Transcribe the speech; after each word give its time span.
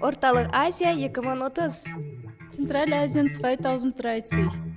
Орталық 0.00 0.48
Азия 0.52 0.94
2030. 0.94 1.92
Центральная 2.50 3.02
Азия 3.04 3.28
2030. 3.28 4.68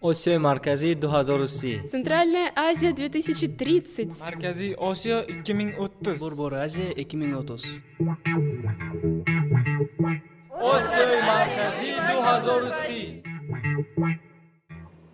Osiyo 0.00 0.40
markaziy 0.40 0.94
2030. 0.94 1.88
Центральная 1.88 2.52
Азия 2.54 2.92
2030. 2.92 4.20
Markaziy 4.20 4.74
Osiyo 4.76 5.22
2030. 5.22 6.20
Burbur 6.20 6.54
Aziya 6.54 6.92
2030. 6.92 7.80
Osiyo 10.50 11.06
markaziy 11.26 11.94
2030. 11.94 13.22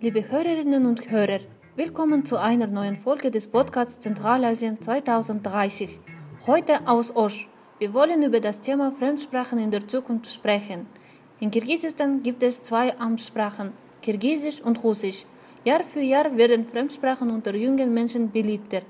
Liebe 0.01 0.31
Hörerinnen 0.31 0.87
und 0.87 1.11
Hörer, 1.11 1.41
willkommen 1.77 2.25
zu 2.25 2.37
einer 2.39 2.67
neuen 2.67 2.97
Folge 2.97 3.31
des 3.31 3.47
Podcasts 3.47 4.01
Zentralasien 4.01 4.81
2030. 4.81 6.01
Heute 6.47 6.89
aus 6.89 7.15
Osch. 7.15 7.49
Wir 7.78 7.94
wollen 7.94 8.24
über 8.24 8.40
das 8.40 8.62
Thema 8.62 8.94
Fremdsprachen 8.94 9.60
in 9.60 9.70
der 9.70 9.86
Zukunft 9.86 10.32
sprechen. 10.32 10.88
In 11.42 11.52
Kirgisistan 11.52 12.24
gibt 12.24 12.42
es 12.42 12.64
zwei 12.64 12.98
Amtssprachen, 12.98 13.74
Kirgisisch 14.02 14.62
und 14.62 14.82
Russisch. 14.82 15.26
Jahr 15.66 15.84
für 15.84 16.00
Jahr 16.00 16.38
werden 16.38 16.66
Fremdsprachen 16.66 17.30
unter 17.30 17.54
jungen 17.54 17.94
Menschen 17.94 18.32
beliebter. 18.32 18.84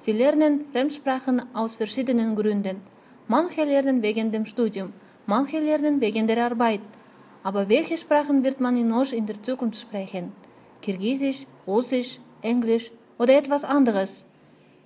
Sie 0.00 0.10
lernen 0.10 0.64
Fremdsprachen 0.72 1.54
aus 1.54 1.76
verschiedenen 1.76 2.34
Gründen. 2.34 2.78
Manche 3.28 3.62
lernen 3.62 4.02
wegen 4.02 4.32
dem 4.32 4.44
Studium, 4.44 4.92
manche 5.26 5.60
lernen 5.60 6.00
wegen 6.00 6.26
der 6.26 6.44
Arbeit. 6.44 6.80
Aber 7.44 7.68
welche 7.68 7.96
Sprachen 7.96 8.42
wird 8.42 8.58
man 8.60 8.76
in 8.76 8.92
Osch 8.92 9.12
in 9.12 9.26
der 9.26 9.40
Zukunft 9.40 9.80
sprechen? 9.80 10.32
Kirgisisch, 10.80 11.46
Russisch, 11.64 12.18
Englisch 12.40 12.90
oder 13.18 13.36
etwas 13.36 13.62
anderes? 13.62 14.26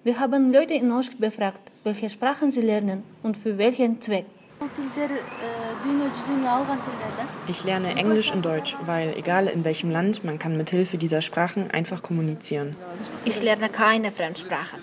Wir 0.06 0.20
haben 0.20 0.52
Leute 0.52 0.74
in 0.74 0.92
Osch 0.92 1.10
befragt, 1.18 1.72
welche 1.82 2.08
Sprachen 2.08 2.52
sie 2.52 2.60
lernen 2.60 3.02
und 3.24 3.36
für 3.36 3.58
welchen 3.58 4.00
Zweck. 4.00 4.26
Ich 7.48 7.64
lerne 7.64 7.92
Englisch 7.96 8.30
und 8.30 8.46
Deutsch, 8.46 8.76
weil 8.86 9.14
egal 9.16 9.48
in 9.48 9.64
welchem 9.64 9.90
Land, 9.90 10.22
man 10.22 10.38
kann 10.38 10.56
mit 10.56 10.70
Hilfe 10.70 10.96
dieser 10.96 11.22
Sprachen 11.22 11.72
einfach 11.72 12.04
kommunizieren. 12.04 12.76
Ich 13.24 13.42
lerne 13.42 13.68
keine 13.68 14.12
Fremdsprache. 14.12 14.76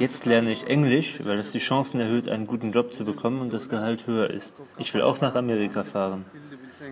Jetzt 0.00 0.26
lerne 0.26 0.50
ich 0.50 0.66
Englisch, 0.66 1.20
weil 1.22 1.38
es 1.38 1.52
die 1.52 1.60
Chancen 1.60 2.00
erhöht, 2.00 2.28
einen 2.28 2.48
guten 2.48 2.72
Job 2.72 2.92
zu 2.92 3.04
bekommen 3.04 3.40
und 3.40 3.52
das 3.52 3.68
Gehalt 3.68 4.08
höher 4.08 4.30
ist. 4.30 4.60
Ich 4.78 4.92
will 4.94 5.02
auch 5.02 5.20
nach 5.20 5.36
Amerika 5.36 5.84
fahren. 5.84 6.24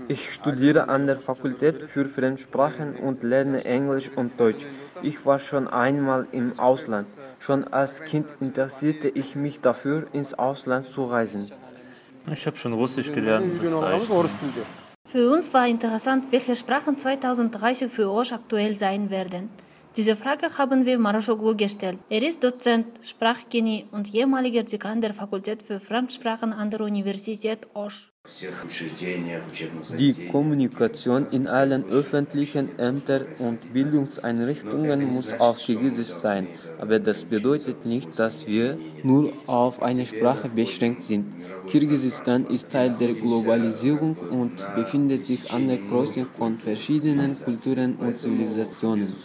Ich 0.06 0.32
studiere 0.32 0.88
an 0.88 1.08
der 1.08 1.18
Fakultät 1.18 1.82
für 1.82 2.04
Fremdsprachen 2.04 2.94
und 2.94 3.24
lerne 3.24 3.64
Englisch 3.64 4.12
und 4.14 4.38
Deutsch. 4.38 4.64
Ich 5.02 5.26
war 5.26 5.40
schon 5.40 5.66
einmal 5.66 6.28
im 6.30 6.56
Ausland. 6.60 7.08
Schon 7.42 7.64
als 7.64 8.04
Kind 8.04 8.28
interessierte 8.40 9.08
ich 9.08 9.34
mich 9.34 9.60
dafür, 9.60 10.06
ins 10.12 10.32
Ausland 10.32 10.86
zu 10.86 11.06
reisen. 11.06 11.50
Ich 12.32 12.46
habe 12.46 12.56
schon 12.56 12.72
Russisch 12.72 13.10
gelernt, 13.10 13.60
das 13.60 13.74
reicht. 13.74 14.06
Für 15.08 15.28
uns 15.28 15.52
war 15.52 15.66
interessant, 15.66 16.26
welche 16.30 16.54
Sprachen 16.54 16.96
2030 16.98 17.90
für 17.90 18.08
Osch 18.08 18.32
aktuell 18.32 18.76
sein 18.76 19.10
werden. 19.10 19.50
Diese 19.96 20.14
Frage 20.14 20.56
haben 20.56 20.86
wir 20.86 21.00
Marashoglu 21.00 21.56
gestellt. 21.56 21.98
Er 22.08 22.22
ist 22.22 22.44
Dozent, 22.44 22.86
Sprachgenie 23.02 23.88
und 23.90 24.14
ehemaliger 24.14 24.62
Dekan 24.62 25.00
der 25.00 25.12
Fakultät 25.12 25.64
für 25.64 25.80
Fremdsprachen 25.80 26.52
an 26.52 26.70
der 26.70 26.82
Universität 26.82 27.66
Osch. 27.74 28.11
Die 29.88 30.14
Kommunikation 30.26 31.26
in 31.26 31.46
allen 31.46 31.88
öffentlichen 31.88 32.76
Ämtern 32.78 33.26
und 33.36 33.72
Bildungseinrichtungen 33.72 35.02
muss 35.04 35.32
auf 35.38 35.60
Kirgisisch 35.60 36.14
sein, 36.14 36.48
aber 36.76 36.98
das 37.00 37.24
bedeutet 37.24 37.84
nicht, 37.84 38.18
dass 38.18 38.46
wir 38.46 38.78
nur 39.02 39.34
auf 39.46 39.82
eine 39.82 40.06
Sprache 40.06 40.48
beschränkt 40.48 41.02
sind. 41.02 41.34
Kirgisistan 41.66 42.46
ist 42.46 42.70
Teil 42.70 42.96
der 42.96 43.14
Globalisierung 43.14 44.16
und 44.28 44.72
befindet 44.72 45.26
sich 45.26 45.50
an 45.50 45.66
der 45.66 45.78
Kreuzung 45.78 46.30
von 46.30 46.58
verschiedenen 46.58 47.40
Kulturen 47.40 47.96
und 47.96 48.16
Zivilisationen. 48.16 49.24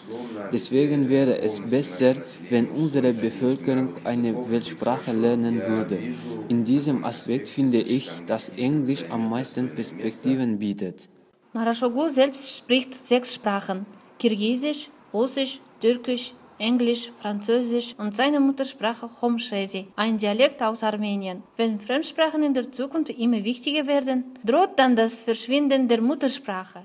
Deswegen 0.52 1.10
wäre 1.10 1.40
es 1.42 1.60
besser, 1.62 2.16
wenn 2.50 2.68
unsere 2.70 3.14
Bevölkerung 3.14 3.94
eine 4.04 4.38
Weltsprache 4.50 5.12
lernen 5.12 5.66
würde. 5.66 6.06
In 6.48 6.64
diesem 6.64 7.04
Aspekt 7.04 7.48
finde 7.50 7.82
ich, 7.82 8.24
dass 8.26 8.50
Englisch 8.50 8.87
am 9.12 9.30
meisten 9.30 9.70
Perspektiven 9.76 10.60
bietet. 10.60 11.08
Marashoglu 11.54 12.10
selbst 12.10 12.58
spricht 12.58 12.94
sechs 12.94 13.34
Sprachen: 13.36 13.86
Kirgisisch, 14.20 14.90
Russisch, 15.14 15.60
Türkisch, 15.82 16.34
Englisch, 16.60 17.12
Französisch 17.22 17.94
und 18.00 18.16
seine 18.16 18.40
Muttersprache 18.40 19.10
Homshesi, 19.22 19.88
ein 19.96 20.18
Dialekt 20.18 20.62
aus 20.64 20.82
Armenien. 20.82 21.44
Wenn 21.56 21.80
Fremdsprachen 21.80 22.42
in 22.42 22.56
der 22.56 22.72
Zukunft 22.72 23.12
immer 23.12 23.44
wichtiger 23.44 23.86
werden, 23.86 24.26
droht 24.44 24.72
dann 24.78 24.96
das 24.96 25.22
Verschwinden 25.22 25.88
der 25.88 26.02
Muttersprache. 26.02 26.82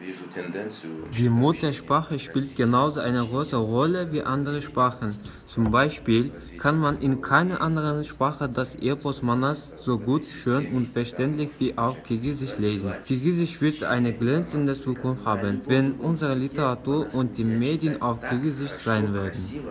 Die 1.16 1.28
Muttersprache 1.28 2.18
spielt 2.18 2.54
genauso 2.54 3.00
eine 3.00 3.24
große 3.24 3.56
Rolle 3.56 4.12
wie 4.12 4.22
andere 4.22 4.60
Sprachen. 4.60 5.14
Zum 5.46 5.70
Beispiel 5.70 6.30
kann 6.58 6.78
man 6.78 7.00
in 7.00 7.22
keiner 7.22 7.60
anderen 7.62 8.04
Sprache 8.04 8.48
das 8.48 8.74
Epos 8.74 9.22
Manas 9.22 9.72
so 9.80 9.98
gut, 9.98 10.26
schön 10.26 10.66
und 10.74 10.88
verständlich 10.88 11.50
wie 11.58 11.76
auf 11.78 12.02
Kirgisisch 12.02 12.58
lesen. 12.58 12.92
Kirgisisch 13.06 13.60
wird 13.62 13.84
eine 13.84 14.12
glänzende 14.12 14.74
Zukunft 14.74 15.24
haben, 15.24 15.62
wenn 15.66 15.92
unsere 15.92 16.34
Literatur 16.34 17.08
und 17.14 17.38
die 17.38 17.44
Medien 17.44 18.02
auf 18.02 18.20
Kirgisisch 18.20 18.72
sein 18.72 19.14
werden. 19.14 19.61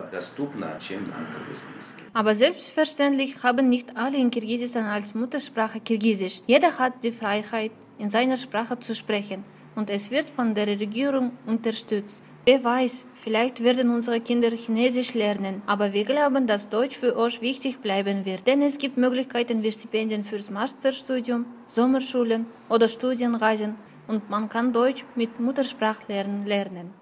Aber 2.12 2.34
selbstverständlich 2.34 3.42
haben 3.42 3.68
nicht 3.68 3.96
alle 3.96 4.18
in 4.18 4.30
Kirgisistan 4.30 4.86
als 4.86 5.14
Muttersprache 5.14 5.80
Kirgisisch. 5.80 6.40
Jeder 6.46 6.78
hat 6.78 7.02
die 7.02 7.12
Freiheit, 7.12 7.72
in 7.98 8.10
seiner 8.10 8.36
Sprache 8.36 8.78
zu 8.78 8.94
sprechen 8.94 9.44
und 9.76 9.90
es 9.90 10.10
wird 10.10 10.30
von 10.30 10.54
der 10.54 10.66
Regierung 10.66 11.32
unterstützt. 11.46 12.24
Wer 12.44 12.64
weiß, 12.64 13.06
vielleicht 13.22 13.62
werden 13.62 13.90
unsere 13.90 14.20
Kinder 14.20 14.50
Chinesisch 14.50 15.14
lernen, 15.14 15.62
aber 15.66 15.92
wir 15.92 16.04
glauben, 16.04 16.48
dass 16.48 16.68
Deutsch 16.68 16.96
für 16.96 17.16
euch 17.16 17.40
wichtig 17.40 17.78
bleiben 17.78 18.24
wird, 18.24 18.48
denn 18.48 18.62
es 18.62 18.78
gibt 18.78 18.96
Möglichkeiten 18.96 19.62
wie 19.62 19.70
Stipendien 19.70 20.24
fürs 20.24 20.50
Masterstudium, 20.50 21.46
Sommerschulen 21.68 22.46
oder 22.68 22.88
Studienreisen 22.88 23.76
und 24.08 24.28
man 24.28 24.48
kann 24.48 24.72
Deutsch 24.72 25.04
mit 25.14 25.38
Muttersprachlern 25.38 26.44
lernen. 26.44 26.92